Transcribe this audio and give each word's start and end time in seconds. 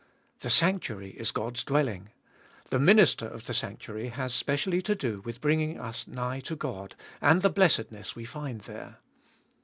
The 0.39 0.49
sanctuary 0.49 1.11
is 1.11 1.29
God's 1.31 1.63
dwelling; 1.63 2.09
the 2.71 2.79
Minister 2.79 3.27
of 3.27 3.45
the 3.45 3.53
sanctuary 3.53 4.07
has 4.09 4.33
specially 4.33 4.81
to 4.81 4.95
do 4.95 5.21
with 5.23 5.39
bringing 5.41 5.79
us 5.79 6.07
nigh 6.07 6.39
to 6.39 6.55
God, 6.55 6.95
and 7.21 7.43
the 7.43 7.51
blessedness 7.51 8.15
we 8.15 8.25
find 8.25 8.61
there. 8.61 8.97